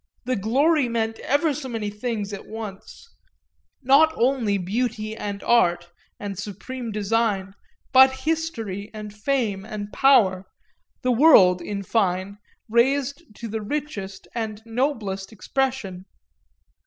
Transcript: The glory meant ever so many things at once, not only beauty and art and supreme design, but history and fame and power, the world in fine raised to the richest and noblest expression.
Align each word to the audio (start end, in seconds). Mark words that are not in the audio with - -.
The 0.25 0.35
glory 0.35 0.89
meant 0.89 1.19
ever 1.19 1.53
so 1.53 1.69
many 1.69 1.91
things 1.91 2.33
at 2.33 2.47
once, 2.47 3.07
not 3.83 4.11
only 4.17 4.57
beauty 4.57 5.15
and 5.15 5.43
art 5.43 5.91
and 6.19 6.39
supreme 6.39 6.91
design, 6.91 7.53
but 7.93 8.21
history 8.21 8.89
and 8.95 9.13
fame 9.13 9.63
and 9.63 9.93
power, 9.93 10.47
the 11.03 11.11
world 11.11 11.61
in 11.61 11.83
fine 11.83 12.37
raised 12.67 13.21
to 13.35 13.47
the 13.47 13.61
richest 13.61 14.27
and 14.33 14.63
noblest 14.65 15.31
expression. 15.31 16.05